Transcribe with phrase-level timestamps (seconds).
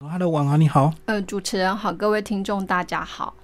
[0.00, 0.94] Hello，广华你好。
[1.06, 3.34] 呃，主持人好，各位听众大家好。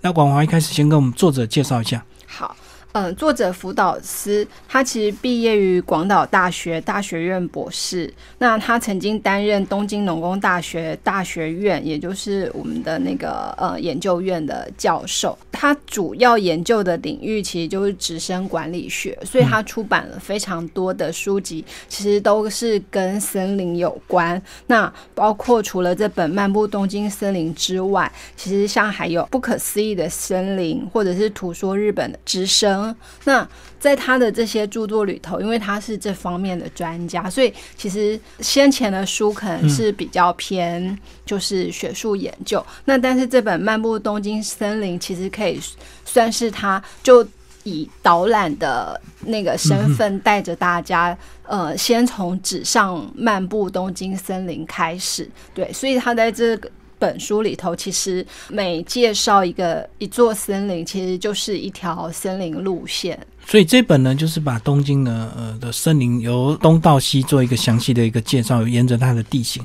[0.00, 2.02] 那广华一开始先跟我们作者介绍一下。
[2.26, 2.56] 好。
[2.92, 8.12] 嗯，作者福岛司，他其实毕业于广岛大学大学院博士。
[8.38, 15.38] 那他曾经担任东京农工大学大学院，也就是我们的那个呃研究院的教授。
[15.52, 24.42] 他主要研究的领域其实就是直升管理学，所以他出版了非常多的书籍，其实都是跟森林有关。
[24.66, 32.78] 那包括除了这本《漫步东京森林》之外，其实像还有《不可思议的森林》，或者是《图说日本的直升》。
[33.24, 33.48] 那
[33.78, 42.64] 在他的这些著作里头，因为他是这方面的专家，所以其实先前的书可能是比较偏就是学术研究。
[42.84, 45.60] 那但是这本《漫步东京森林》其实可以
[46.04, 47.26] 算是他就
[47.64, 55.28] 以导览的那个身份带着大家，呃，先从纸上漫步东京森林开始。
[55.54, 56.70] 对，所以他在这个。
[57.00, 63.18] 本书里头，其实每介绍一个一座森林，其实就是一条森林路线。
[63.46, 69.64] 所以这本呢，就是把东京呢呃的森林由东到西做一个详细的一个介绍，沿着它的地形。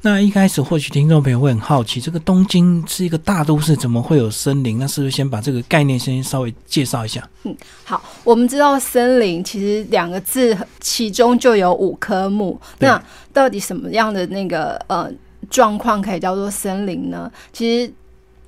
[0.00, 4.78] 那一开始或许听众朋友会很好奇，这个东京是一个大都市，怎么会有森林？
[4.78, 7.28] 那是不是先把这个概念先稍微介绍一下？
[7.42, 12.58] 嗯，好，我们知道森林其实两个字，其中就有五棵木。
[12.78, 15.10] 那到底什么样的那个呃？
[15.50, 17.30] 状况可以叫做森林呢？
[17.52, 17.92] 其实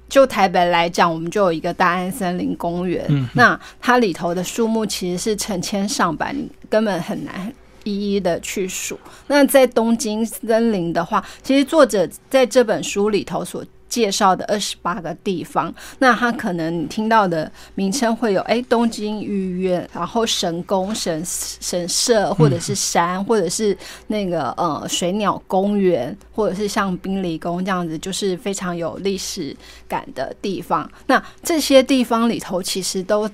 [0.09, 3.07] 就台北来讲，我们就有一个大安森林公园。
[3.35, 7.53] 那它里头的树木其实是成千上百，你根本很难
[7.85, 8.99] 一一的去数。
[9.27, 23.77] 那在东京森林的话，其实作者在这本书里头所介绍的二十八个地方，那它可能你听到的名称会有，哎，东京御苑，然后神宫、神神社，或者是山，或者是
[24.09, 29.57] 那个呃水鸟公园，或者是像冰离宫这样子，就是非常有历史
[29.89, 30.91] 感的地方。
[31.07, 33.29] 那这些地方里头，其实都。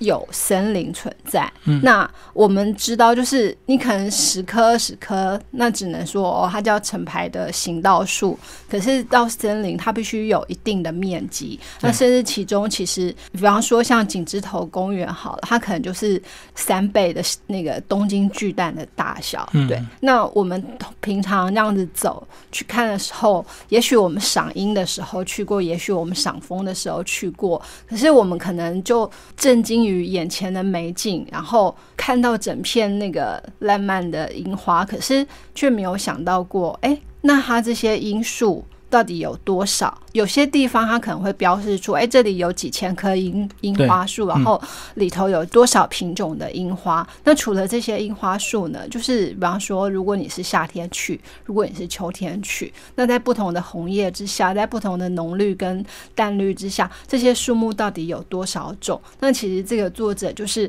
[0.00, 1.50] 有森林存在，
[1.82, 8.38] 那我们知道，就是你可能十棵十棵，那只能说哦，它叫成排的行道树。
[8.70, 16.20] 可是到森林，它必须有一定的面积，那甚至其中其实，比方说像景之头公园好了，它可能就是
[16.54, 19.46] 三倍的那个东京巨蛋的大小。
[19.68, 20.64] 对，那我们
[21.00, 29.89] 平常这样子走去看的时候，也许我们赏樱的时候去过，也许我们赏枫的时候去过，可是我们可能就震惊于。
[29.90, 38.64] 于眼前的美景，然后看到整片那个烂漫的樱花，可是却没有想到过，哎，那它这些因素。
[38.90, 39.96] 到底有多少？
[40.12, 44.60] 有些地方它可能会标示出，哎，这里有几千棵樱樱花树，然后
[44.94, 47.06] 里头有多少品种的樱花。
[47.24, 48.86] 那除了这些樱花树呢？
[48.88, 55.82] 就是比方说，如果你是夏天去，如果你是秋天去，那在不同的红叶之下，在不同的浓绿跟
[56.14, 59.00] 淡绿之下，这些树木到底有多少种？
[59.20, 60.68] 那其实这个作者就是。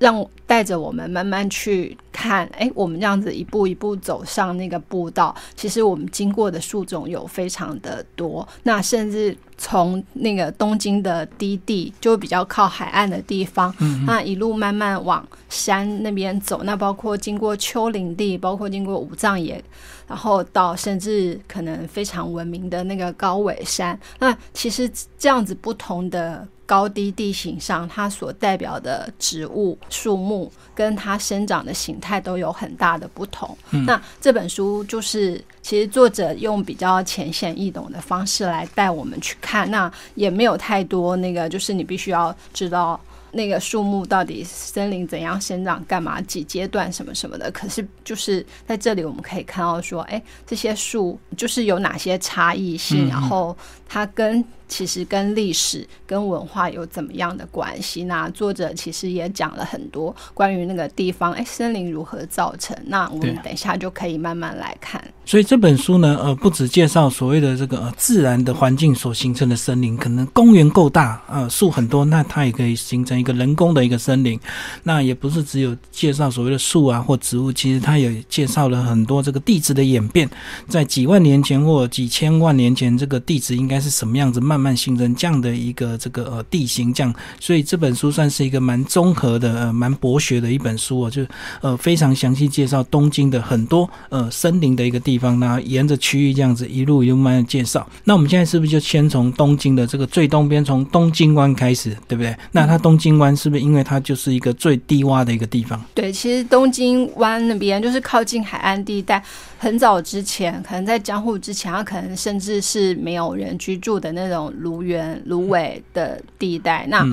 [0.00, 8.48] 让带着我们慢慢去看，哎，我们这样子一步一步走上那个步道，其实我们经过的树种有非常的多。
[8.62, 13.74] 那甚至从那个东京的低地，就比较靠海岸的地方，
[14.06, 19.62] 那一路慢慢往山那边走，那包括经过丘陵地，包括经过五藏野，
[20.08, 24.00] 然后到甚至可能非常闻名的那个高尾山。
[24.18, 26.48] 那其实这样子不同的。
[26.70, 33.58] 高低地形上，它所代表的植物、树木跟它生长的形态都有很大的不同。
[33.84, 43.00] 那这本书就是，其实作者用比较浅显易懂的方式来带我们去看，那也没有太多那个，就是你必须要知道。
[43.32, 47.50] 那个树木到底森林怎样生长，干嘛几阶段什么什么的？
[47.50, 53.56] 可是就是在这里我们可以看到说，哎，这些树就是有哪些差异性，然后
[53.88, 58.04] 它跟其实跟历史跟文化有怎么样的关系？
[58.04, 62.76] 那作者其实也讲了很多关于那个地方，哎，森林如何造成？
[62.86, 65.02] 那我们等一下就可以慢慢来看。
[65.30, 74.40] 所以这本书呢，呃，不只介绍所谓的这个呃自然的环境所形成的森林，可能公园够大，呃，树很多，那它也可以形成一个人工的一个森林。
[74.82, 80.28] 那也不是只有介绍所谓的树啊或植物，其实它也介绍了很多这个地质的演变，
[80.66, 87.14] 在几万年前或几千万年前，这个地质应该是什么样子，慢慢形成这样的一个这个呃地形这样。
[87.38, 91.24] 所以这本书算是一个蛮综合的、呃蛮博学的一本书哦，就
[91.60, 95.19] 呃非常详细介绍东京的很多呃森林的一个地。
[95.20, 97.88] 方，那沿着区域这样子一路一路慢慢介绍。
[98.04, 102.34] 那我们现在是不是就先从东京的这个最东边，从东京湾开始，对不对？
[102.50, 105.80] 那它东京湾是不是因为它就是一个最低洼的一个地方？
[105.94, 109.22] 对，其实东京湾那边就是靠近海岸地带，
[109.58, 116.86] 很早之前，可能在江户之前，它可能甚至是没有人居住的那种芦园、芦苇的地带。
[116.88, 117.06] 那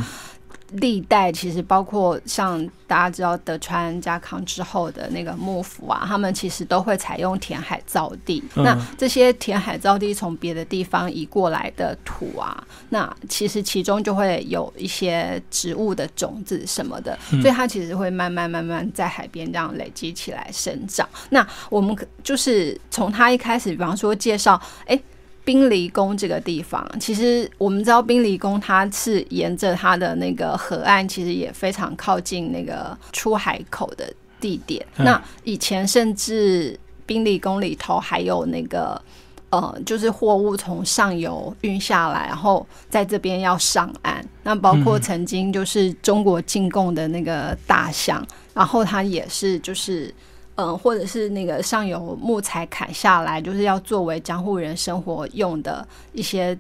[0.72, 8.44] 历代其实包括像大家知道德川家康之后的那个幕府啊，他们其实都会采用填海造地。
[8.56, 21.08] 那这些填海造地从别的地方移过来的土啊，那其实其中就会有一些植物的种子什么的，所以它其实会慢慢慢慢在海边这样累积起来生长。
[21.30, 25.00] 那我们就是从他一开始，比方说介绍，哎。
[25.48, 34.12] 冰离宫这个地方，其实我们知道冰离宫它是沿着它的那个河岸，其实也非常靠近那个出海口的
[34.42, 34.86] 地点。
[34.98, 39.02] 那以前甚至冰离宫里头还有那个
[39.50, 44.22] 呃，就是货物从上游运下来，然后在这边要上岸。
[44.44, 48.22] 那包括曾经就是中国进贡的那个大象，
[48.54, 50.14] 然后它也是就是。
[50.57, 56.57] 嗯，或者是那个上游木材砍下来，就是要作为江户人生活用的一些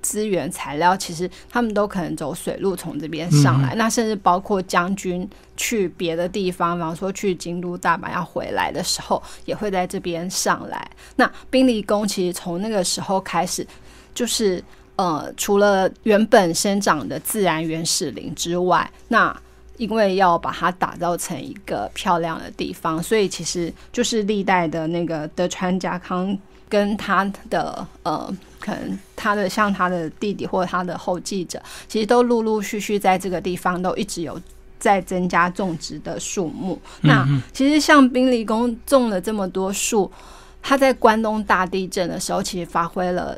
[0.00, 3.74] 资源材料，其实他们都可能走水路从这边上来。
[3.74, 10.88] 那甚至包括将军去别的地方，比方说去京都、大阪要回来的时候，也会在这边上来。
[11.16, 13.66] 那兵离宫其实从那个时候开始，
[14.14, 14.62] 就是
[14.94, 19.36] 呃，除了原本生长的自然原始林之外，那
[19.78, 26.36] 因为要把它打造成一个漂亮的地方，所以其实就是历代的那个德川家康
[26.68, 34.40] 跟他的呃，可能他的像他的弟弟或者他的后继者，其实都陆陆续续在这个地方都一直有
[34.78, 36.80] 在增加种植的树木。
[37.02, 40.10] 那其实像冰离宫种了这么多树，
[40.62, 43.36] 它在关东大地震的时候，其实发挥了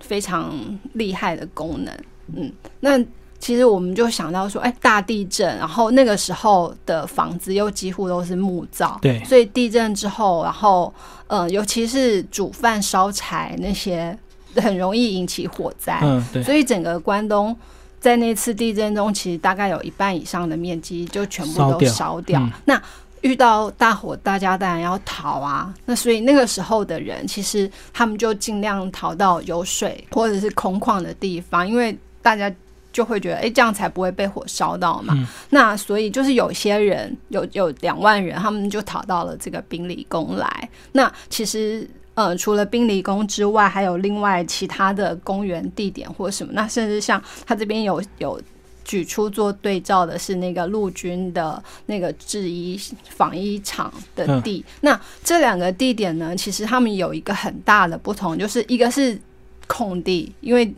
[0.00, 0.54] 非常
[0.92, 1.94] 厉害的功能。
[2.34, 3.04] 嗯，那。
[3.44, 10.90] 其实我们就想到说，哎，大地震，然后那个时候的房子又几乎都是木造，对，所以地震之后，然后，
[11.26, 14.18] 呃，尤其是煮饭烧柴那些，
[14.56, 17.54] 很容易引起火灾，嗯，对，所以整个关东
[18.00, 22.42] 在那次地震中，其实大概有一半以上的面积就全部都烧掉。
[22.64, 22.82] 那
[23.20, 25.70] 遇到大火，大家当然要逃啊。
[25.84, 32.50] 那所以那个时候的人，其实他们就尽量逃到有水或者是空旷的地方，因为大家。
[32.94, 35.12] 就会觉得，哎，这样才不会被火烧到嘛。
[35.50, 40.68] 那所以就是有些人有有两万人，他们就逃到了这个冰理宫来。
[40.92, 46.52] 那其实，呃，除了冰离宫之外，还有另外其他的公园地点或什么。
[46.52, 48.40] 那甚至像他这边有有
[48.84, 52.80] 举出做对照的是那个陆军的那个制衣
[53.10, 54.64] 纺衣厂的地。
[54.82, 59.20] 那这两个地点呢，其实他们有一个很大的不同，就是一个是
[59.66, 60.72] 空地，因为。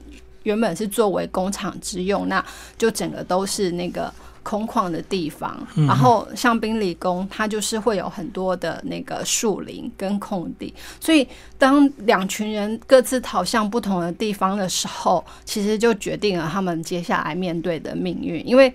[0.46, 2.44] 原本是作为工厂之用，那
[2.78, 4.12] 就整个都是那个
[4.44, 5.60] 空旷的地方。
[5.74, 10.72] 然后像宾理宫，它就是会有很多的那个树林跟空地。
[11.00, 11.26] 所以
[11.58, 18.46] 当两群人各自逃向不同的地方的时候，其实就决定了他们接下来面对的命运。
[18.46, 18.72] 因为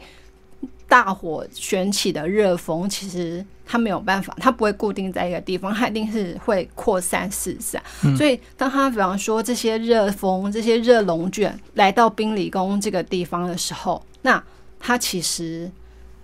[0.91, 7.81] 大火卷起的热风，其实它没有办法，它不会固定在一个地方，它一定是会扩散四散。
[8.17, 14.43] 所以，当它比方说这些热风、这些热龙卷来到冰理宫这个地方的时候，那
[14.81, 15.71] 它其实。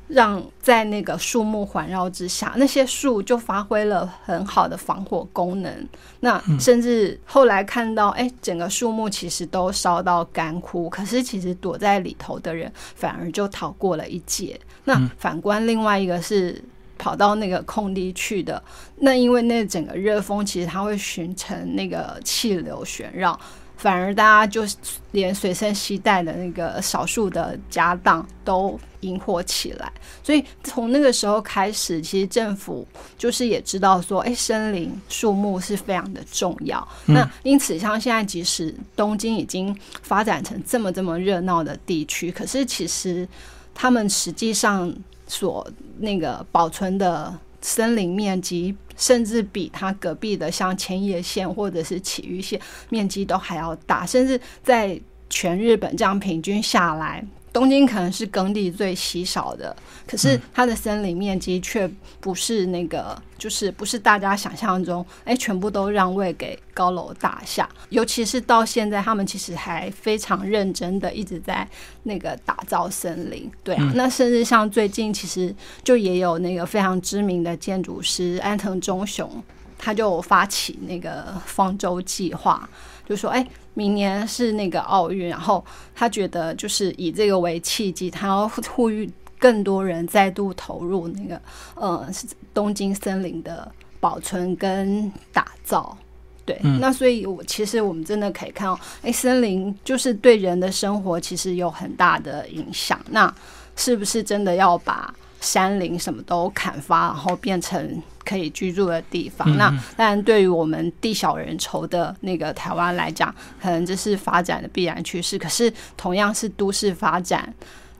[0.08, 5.88] 让在那个树木环绕之下，那些树就发挥了很好的防火功能。
[6.22, 14.60] 那甚至后来看到，哎，整个树木其实都烧到干枯，可是其实躲在里头的人反而就逃过了一劫。
[14.86, 16.64] 那反观另外一个是
[16.98, 18.64] 跑到那个空地去的，
[18.98, 23.38] 那因为那整个热风其实它会形成那个气流旋绕。
[23.78, 24.64] 反而大家就
[25.12, 29.92] 连随身携带的那个少数的家当都引火起来，
[30.24, 32.86] 所以从那个时候开始，其实政府
[33.18, 36.86] 就是也知道说，哎，森林树木是非常的重要。
[37.06, 43.28] 那因此，像现在即使东京已经发展成这么这么热闹的地区，可是其实
[43.76, 44.92] 他们实际上
[45.28, 45.66] 所
[46.00, 48.76] 那个保存的森林面积。
[49.00, 52.60] 甚至比它隔壁的像千叶县或者是埼玉县
[52.90, 55.00] 面积都还要大，甚至在
[55.30, 57.24] 全日本这样平均下来。
[57.58, 67.68] 东京可能是耕地最稀少的，可是它的森林面积却不是那个，就是不是大家想象中，哎，全部都让位给高楼大厦。
[67.90, 71.68] 尤其是到现在，他们其实还非常认真的一直在
[72.04, 73.52] 那个打造森林。
[73.64, 79.44] 对啊，那甚至像最近，其实就也有那个非常知名的建筑师安藤忠雄。
[79.80, 82.68] 他就发起那个方舟计划，
[83.08, 83.48] 就说：“哎，
[83.78, 89.08] 明年是那个奥运，然后他觉得就是以这个为契机，他要呼吁
[89.38, 91.40] 更多人再度投入那个
[91.76, 92.10] 呃
[92.56, 95.96] 东京森林的保存跟打造。”
[96.44, 102.98] 对，那所以，我其实我们真的可以看到，哎，森林就是对人的生活其实有很大的影响。
[103.12, 103.32] 那
[103.76, 109.56] 是不是真的要把山林什么都砍伐，然后变成可以居住的地方？
[109.56, 115.40] 那当然，对于我们地小人稠的那个台湾来讲，可能这是发展的必然趋势。
[115.40, 117.54] 可是，同样是都市发展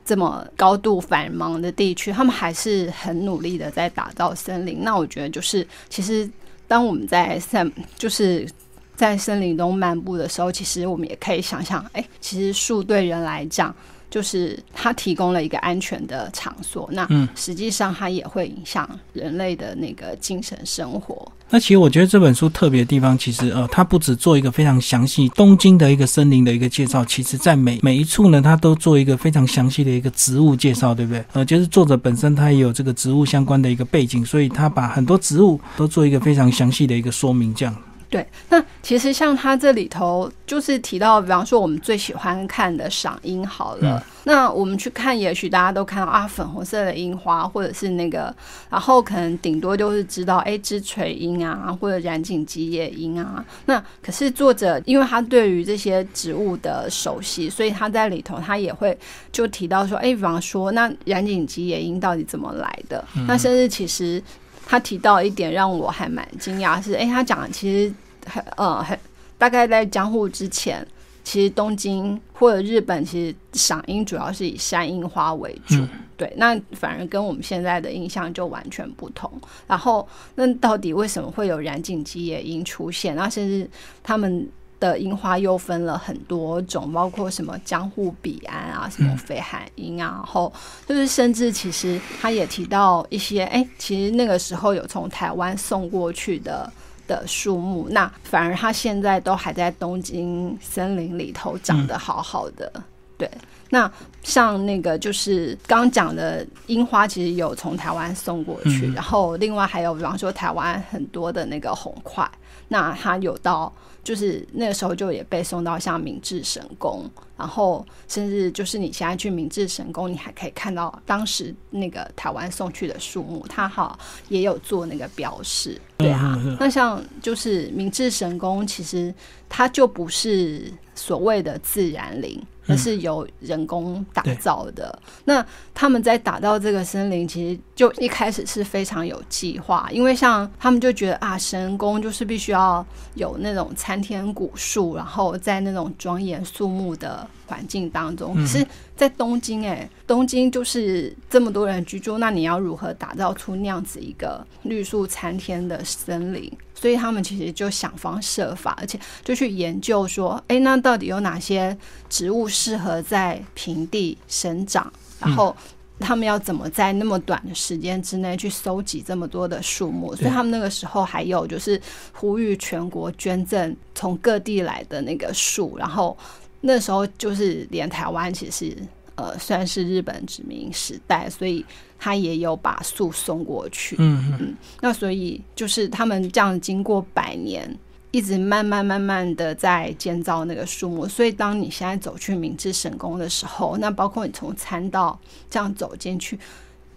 [0.04, 4.80] 这么高度繁忙的地区，他们还是很努力的在打造森林。
[4.82, 6.28] 那我觉得，就是其实。
[6.70, 8.46] 当我们在森， 就是
[8.94, 13.74] 在森林中漫步的时候，其实我们也可以想想，哎，其实树对人来讲，
[14.10, 16.88] 就是它提供了一个安全的场所。
[16.92, 21.30] 那实际上它也会影响人类的那个精神生活。
[21.50, 31.24] 那其实我觉得这本书特别的地方，其实呃，它不止做一个非常详细东京的一个森林的一个介绍，其实在每每一处呢，它都做一个非常详细的一个植物介绍，对不对？
[31.32, 37.74] 呃，就是作者本身他也有这个植物相关的一个背景，所以他把很多植物都做一个非常详细的一个说明，这样。
[38.10, 48.34] 对，那其实像他这里头就是提到，比方说我们最喜欢看的赏樱好了，那我们去看，也许大家都看到啊粉红色的樱花，或者是那个，
[48.70, 53.44] 然后可能顶多就是知道哎枝垂樱啊，或者染井吉野樱啊。
[53.66, 58.98] 那可是作者因为他对于这些植物的熟悉，所以他在里头他也会
[59.30, 63.04] 就提到说，哎，比方说那染井吉野樱到底怎么来的？
[63.26, 64.22] 那甚至其实。
[64.70, 67.94] 他提到一点让我还蛮惊讶，是哎，他讲其实
[68.26, 68.98] 很呃很
[69.38, 70.86] 大概在江户之前，
[71.24, 75.82] 其实东京或者日本其实赏樱主要是以山樱花为主，
[76.18, 79.32] 对，那反而跟我们现在的印象就完全不同。
[79.66, 83.16] 然后那到底为什么会有染井吉野樱出现？
[83.16, 83.70] 那甚至
[84.02, 84.46] 他们。
[84.80, 90.52] 的樱花又分了很多种，包括什么江户彼岸啊，什么绯海樱啊，然后
[90.86, 96.72] 就是甚至其实他也提到一些，哎，其实那个时候有从台湾送过去的
[97.08, 102.70] 的树木，那反而它现在都还在东京森林里头长得好好的。
[103.16, 103.28] 对，
[103.70, 103.90] 那
[104.22, 112.30] 像那个就是刚讲的樱花，其实有从台湾送过去，然后另外还有比方说台湾很多的那个红块，
[112.68, 113.72] 那它有到。
[114.08, 117.04] 就是那个时候就也被送到像明治神宫，
[117.36, 123.98] 然后甚至就是你现在去明治神宫，你还可以看到当时那个台湾送去的树木，它好
[124.30, 126.42] 也有做那个标示，对啊。
[126.58, 129.14] 那像就是明治神宫，其实
[129.46, 132.42] 它就不是所谓的自然林。
[132.68, 134.96] 而是由人工打造的。
[135.24, 135.44] 那
[135.74, 142.84] 他们在打造这个森林，其实就一开始是非常有计划，因为像他们就觉得啊，神宫就是必须要
[143.14, 148.34] 有那种参天古树，然后在那种庄严肃穆的环境当中。
[148.34, 156.52] 可是，在东京，哎，东京就是这么多人居住，那你要如何打造出那样子一个绿树参天的森林？
[156.80, 161.76] 所以他们其实就想方设法，而且就去研究说，哎，那到底有哪些
[162.08, 164.92] 植物适合在平地生长？
[165.18, 165.54] 然后
[165.98, 170.14] 他们要怎么在那么短的时间之内去收集这么多的树木？
[170.14, 171.80] 所以他们那个时候还有就是
[172.12, 176.16] 呼吁全国捐赠从各地来的那个树，然后
[176.60, 178.76] 那时候就是连台湾其实。
[179.18, 181.66] 呃，算是日本殖民时代，所以
[181.98, 183.96] 他也有把树送过去。
[183.98, 187.68] 嗯嗯，那所以就是他们这样经过百年，
[188.12, 191.08] 一直慢慢慢慢的在建造那个树木。
[191.08, 195.18] 所以当你现在走去明治神宫的时候，那包括你从参道
[195.50, 196.38] 这样走进去。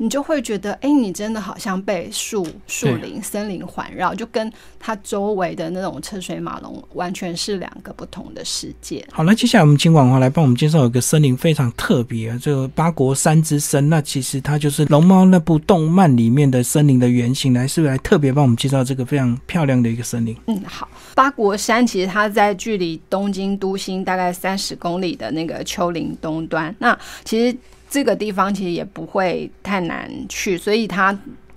[0.01, 9.05] 你就会觉得，哎，你真的好像被树、树林、森林环绕，就跟它周围的那种车水马龙完全是两个不同的世界。
[9.11, 13.89] 好，那接下来我们请广华来帮我们介绍一个森林非常特别，这个八国山之森。
[13.89, 17.53] 那其实它就是龙猫那部动漫里面的森林的原型。
[17.53, 20.35] 来，是不是来特别帮我们介绍这个非常漂亮的一个森林？
[20.47, 26.75] 嗯，好，八国山其实它在距离东京都心大概三十公里的那个丘陵东端。
[26.79, 27.55] 那其实。
[27.91, 31.15] 这个地方其实也不会太难去，所以它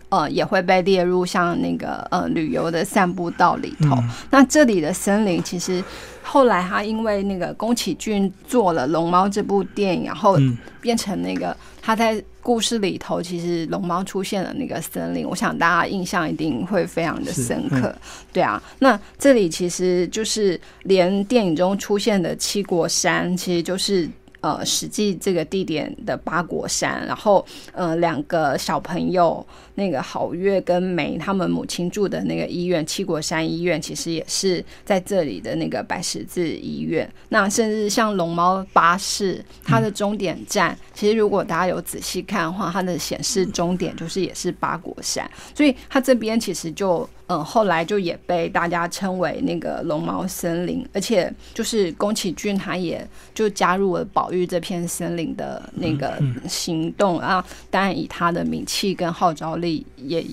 [0.08, 3.96] 呃也会被列入像那个呃旅游的散步道里头。
[4.30, 5.82] 那这里的森林其实
[6.24, 10.36] 后来他因为那个宫崎骏做了《龙猫》这部电影，然后
[10.80, 17.94] 变成那个他在故事里头其实龙猫出现了那个森林，我想大家印象一定会非常的深刻。
[18.32, 24.10] 对啊，那这里其实就是连电影中出现的七国山，其实就是。
[24.44, 29.44] 呃实际这个地点的八国山，然后呃两个小朋友
[29.76, 37.10] 那个好月跟梅他们母亲住的那个医院七国山医院，其实也是在这里的那个白十字医院。
[37.30, 47.08] 那甚至像龙猫巴士，它的终点站，其实如果大家有仔细看的话，它的显示终点就是也是八国山，所以它这边其实就。
[47.26, 57.45] 嗯，后来就也被大家称为那个龙猫森林，而且就是宫崎骏他也就加入了保育这片森林的那个行动啊。
[57.71, 60.25] 当然，以他的名气跟号召力，也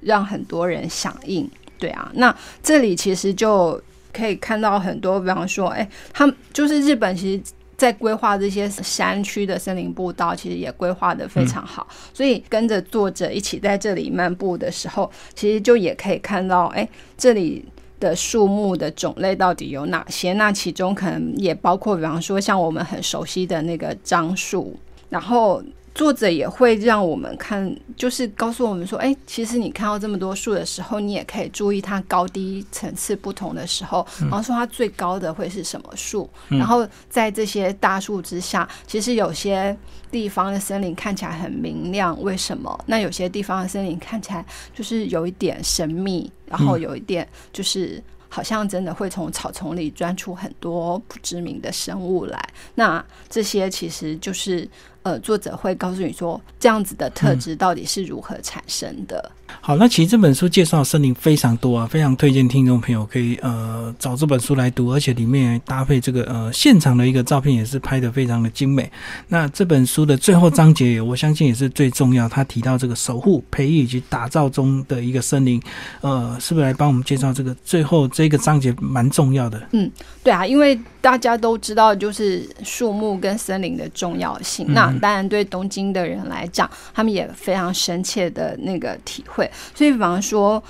[0.00, 1.50] 让很多人响应。
[1.78, 3.80] 对啊，那这里其实就
[4.12, 7.42] 可以看到很多，比方说，哎，他们就是日本其实。
[7.76, 11.86] 在规划这些山区的森林步道，其实也规划的非常好。
[12.14, 17.64] 所以跟着作者一起在这里漫步的时候，其实就也可以看到，哎，这里
[18.00, 20.32] 的树木的种类到底有哪些？
[20.32, 24.78] 那其中可能也包括，比方说像我们很熟悉的那个樟树，
[25.10, 25.62] 然后。
[25.96, 39.74] 作者也会让我们看，就是告诉我们说，哎，其实你看到这么多树的时候，你也可以注意它高低层次不同的时候，然后说它最高的会是什么树，然后在这些大树之下，其实有些
[40.10, 42.78] 地方的森林看起来很明亮，为什么？
[42.84, 54.68] 那有些地方的森林看起来就是有一点神秘，然后有一点就是好像真的会从草丛里钻出很多不知名的生物来，那这些其实就是。
[55.06, 59.30] 呃，作者会告诉你说，这样子的特质到底是如何产生的。
[59.60, 68.90] 好，那其实这本书介绍森林非常多啊，非常推荐听众朋友可以呃找这本书来读，而且里面搭配这个呃现场的一个照片也是拍的非常的精美。
[69.28, 75.62] 那这本书的最后章节，我相信也是最重要，他提到这个守护、培育以及打造中的一个森林，
[76.00, 79.64] 呃，是不是来帮我们介绍这个最后这个章节蛮重要的？
[79.70, 79.88] 嗯，
[80.24, 84.92] 对啊，因为大家都知道就是树木跟森林的重要性，那。
[85.00, 89.50] 当然，对东京的人来讲，他们也非常深切的那个体会。
[89.74, 90.62] 所以，比方说，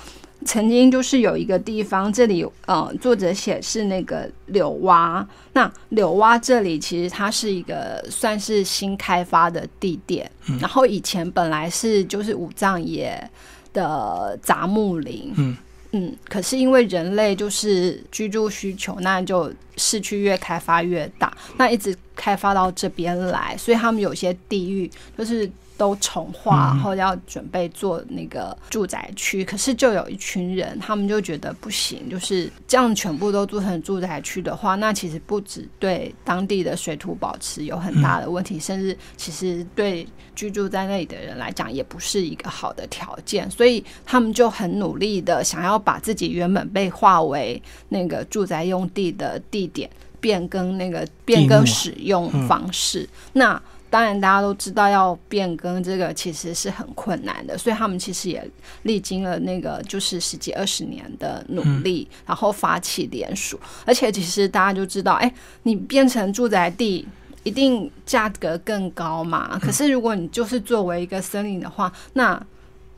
[0.45, 5.25] 曾经就是有一个地方，这里呃，作者写是那个柳洼。
[5.53, 10.29] 那柳洼这里其实它是一个算是新开发的地点，
[10.59, 13.29] 然后以前本来是就是五藏野
[13.73, 15.33] 的杂木林。
[15.37, 15.57] 嗯。
[15.93, 25.49] 嗯，可是因为人类就是居住需求，那就市区越开发越大，那一直开发到这边来，所以他们有些地域就是。
[25.77, 53.61] 都重化，然后要准备做那个住宅区，可是就有一群人，他们就觉得不行，就是这样全部都做成住宅区的话，那其实不止对当地的水土保持有很大的问题，甚至其实对居住在那里的人来讲，也不是一个好的条件，所以他们就很努力的想要把自己原本被划为那个住宅用地的地点变更那个变更使用方式，那。
[53.89, 58.45] 当然，大家都知道要变更这个其实是很困难的，所以他们其实也
[58.81, 63.57] 历经了那个就是十几二十年的努力，然后发起联署。
[63.85, 67.07] 而且其实大家就知道，哎，你变成住宅地，
[67.43, 69.57] 一定价格更高嘛。
[69.57, 72.37] 可是如果你就是作为一个森林的话，那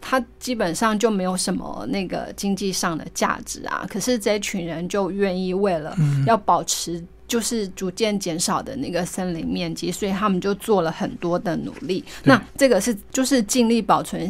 [0.02, 3.86] 它基本上就没有什么那个经济上的价值啊。
[3.90, 7.04] 可是这群人就愿意为了要保持。
[7.30, 12.04] 就是逐渐减少的那个森林面积，所以他们就做了很多的努力。
[12.24, 14.28] 那这个是就是尽力保存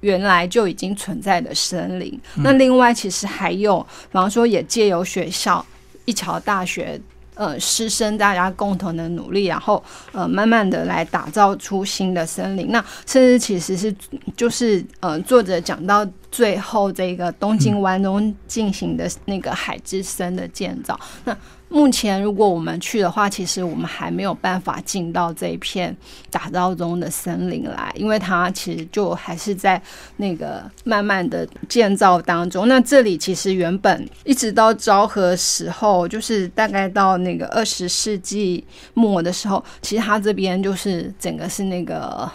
[0.00, 2.20] 原来就已经存在的森林。
[2.38, 5.64] 那另外其实还有，比方说也借由学校
[6.04, 7.00] 一桥大学
[7.34, 12.70] 呃师生大家共同的努力，然后呃慢慢的来打造出新的森林。
[12.70, 13.94] 那甚至其实是
[14.36, 21.36] 就是呃作者讲到最后这个东京湾中进行的那个海之森的建造，那。
[21.74, 25.96] 目前，如果我们去的话，其实我们还没有办法进到这一片
[26.30, 29.80] 打造中的森林来，因为它其实就还是在
[30.18, 32.68] 那个慢慢的建造当中。
[32.68, 42.30] 那这里其实原本一直到昭和时候，就是大概到那个二十世纪末的时候，其实它这边就是整个是那个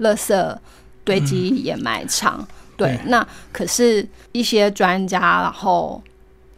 [0.00, 0.56] 垃圾
[1.04, 2.44] 堆积掩埋场。
[2.80, 6.02] 对，那可是一些专家，然后。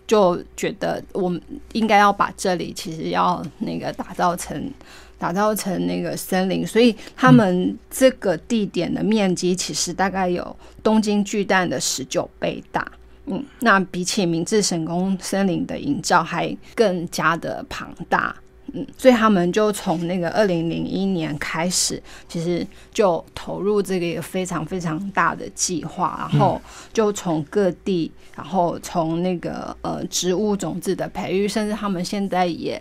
[0.04, 1.40] 就觉得我们
[1.72, 4.70] 应该要把这里其实要那个打造成
[5.16, 12.86] 打造成那个森林，所以他们这个地点的面积其实大概有东京巨蛋的十九倍大。
[13.24, 18.34] 嗯，那比起明治神宫森林的营造还更加的庞大。
[18.74, 26.60] 嗯，所以他们就从那个二零零一年开始，其实就投入这个非常非常大的计划，然后
[26.92, 32.80] 就从各地，然后从那个呃植物种子的培育，甚至他们现在也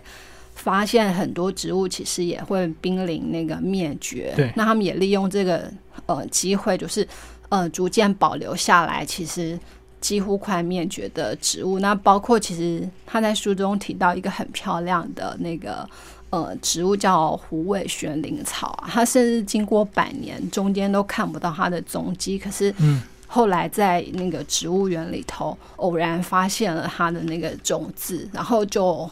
[0.54, 4.32] 发现很多植物其实也会濒临那个灭绝。
[4.36, 5.70] 对那他们也利用这个
[6.06, 7.06] 呃机会，就是
[7.50, 9.58] 呃逐渐保留下来，其实
[10.02, 11.78] 几乎快灭绝的植物。
[11.78, 15.88] 那包括其实他在书中提到一个很漂亮的那个
[16.28, 23.00] 呃植物叫虎尾悬铃草啊，它甚至经过百年，中间都看不到它的踪迹，可是嗯。
[23.34, 29.08] 后来在那个植物园里头偶然发现了它的那个种子，然后就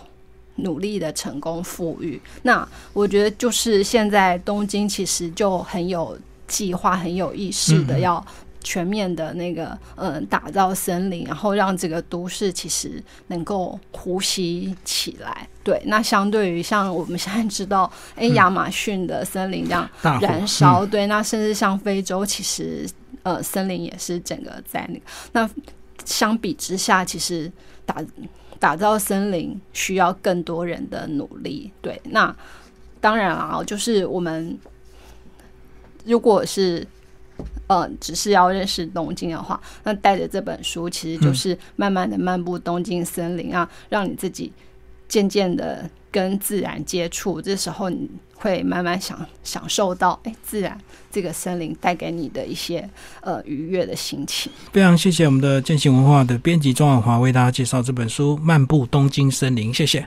[0.57, 2.20] 努力的成功富裕。
[2.42, 8.22] 那我觉得就是现在东京其实就很有计划、很有意识的要
[8.62, 15.49] 全面的那个嗯打造森林，然后让这个都市其实能够呼吸起来。
[15.64, 19.88] 对，那相对于像我们现在知道， 哎，亚马逊的森林这样
[20.20, 22.88] 燃烧，对，那甚至像非洲，其实
[23.23, 25.01] 呃森林也是整个在那个。
[25.33, 25.51] 那
[26.05, 27.51] 相比之下，其实
[27.87, 27.96] 打
[28.59, 31.73] 打造森林需要更多人的努力。
[31.81, 32.35] 对，那
[33.01, 34.59] 当然啊，就是我们
[36.05, 36.87] 如果是。
[37.70, 44.52] 呃，只是要认识东京的话，那带着这本书，其实就是慢慢的漫步东京森林啊，让你自己
[45.06, 50.76] 渐渐的跟自然接触，这时候你会慢慢享享受到，哎，自然
[51.12, 54.50] 这个森林带给你的一些呃愉悦的心情。
[54.72, 60.04] 非常谢谢我们的践行文化的编辑庄婉华为大家介绍这本书《漫步东京森林》，谢谢。